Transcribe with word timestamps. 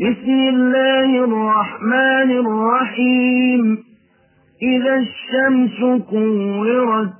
بسم 0.00 0.48
الله 0.48 1.24
الرحمن 1.24 2.30
الرحيم. 2.30 3.78
إذا 4.62 4.94
الشمس 4.96 6.02
كورت 6.10 7.12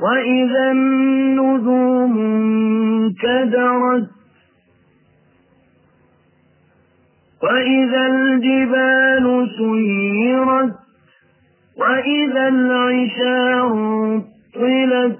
وإذا 0.00 0.70
النذوم 0.70 2.18
انكدرت 2.18 4.08
وإذا 7.42 8.06
الجبال 8.06 9.48
سيرت 9.58 10.74
وإذا 11.78 12.48
العشار 12.48 13.72
طلت 14.54 15.18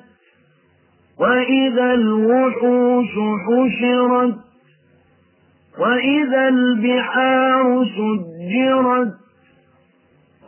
وإذا 1.19 1.95
الوحوش 1.95 3.13
حشرت 3.47 4.44
وإذا 5.79 6.49
البحار 6.49 7.85
سجرت 7.85 9.15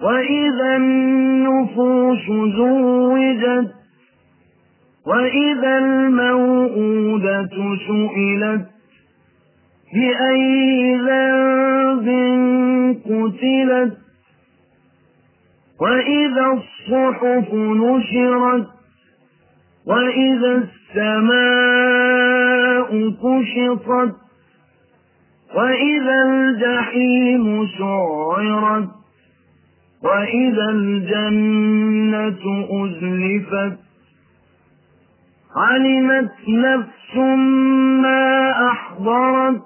وإذا 0.02 0.76
النفوس 0.76 2.26
زوجت 2.56 3.72
وإذا 5.06 5.78
الموءودة 5.78 7.48
سئلت 7.86 8.66
بأي 9.94 10.96
ذنب 10.96 12.06
قتلت 13.04 13.94
وإذا 15.80 16.46
الصحف 16.52 17.54
نشرت 17.54 18.66
وإذا 19.86 20.52
السماء 21.76 23.10
كشطت 23.10 24.12
وإذا 25.54 26.22
الجحيم 26.22 27.66
سعرت 27.78 28.88
وإذا 30.02 30.70
الجنة 30.70 32.44
أزلفت 32.70 33.78
علمت 35.56 36.32
نفس 36.48 37.16
ما 38.02 38.50
أحضرت 38.68 39.62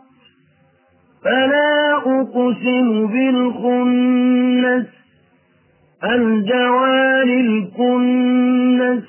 فلا 1.25 1.95
أقسم 1.97 3.07
بالخنس 3.07 4.87
الجوار 6.05 7.23
الكنس. 7.23 9.05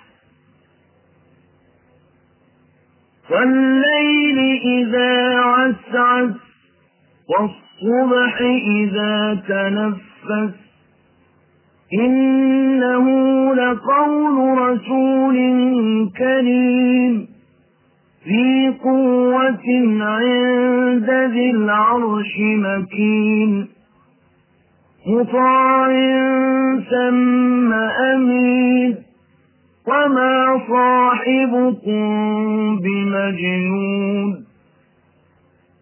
والليل 3.29 4.39
إذا 4.61 5.35
عسعس 5.39 6.50
والصبح 7.31 8.41
إذا 8.67 9.41
تنفس 9.47 10.55
إنه 11.93 13.05
لقول 13.55 14.57
رسول 14.57 15.35
كريم 16.17 17.27
ذي 18.27 18.69
قوة 18.83 19.65
عند 20.01 21.09
ذي 21.09 21.51
العرش 21.51 22.35
مكين 22.39 23.67
مطاع 25.07 25.87
ثم 26.89 27.73
أمين 28.13 28.95
وما 29.87 30.61
صاحبكم 30.67 32.01
بمجنون 32.79 33.80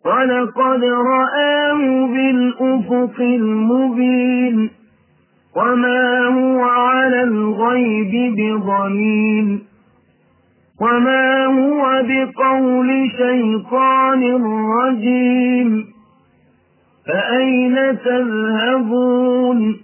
ولقد 0.05 0.83
رآه 0.83 2.07
بالأفق 2.07 3.19
المبين 3.19 4.69
وما 5.55 6.25
هو 6.27 6.59
على 6.61 7.23
الغيب 7.23 8.35
بضنين 8.37 9.59
وما 10.81 11.45
هو 11.45 12.03
بقول 12.03 13.11
شيطان 13.17 14.21
رجيم 14.79 15.85
فأين 17.07 17.97
تذهبون 18.05 19.77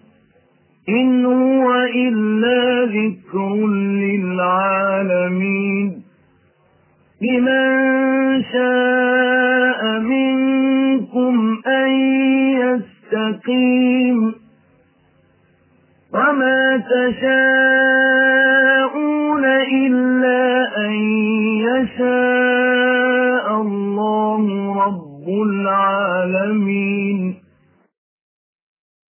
إن 0.89 1.25
هو 1.25 1.73
إلا 1.95 2.85
ذكر 2.85 3.67
للعالمين 4.05 6.01
لمن 7.21 8.43
شاء 8.43 9.04
يستقيم 13.29 14.33
وما 16.13 16.77
تشاءون 16.77 18.25
إلا 19.85 20.77
أن 20.77 20.93
يشاء 21.67 23.45
الله 23.61 24.43
رب 24.85 25.27
العالمين. 25.49 27.24